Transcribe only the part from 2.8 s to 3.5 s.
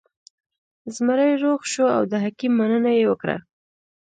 یې وکړه.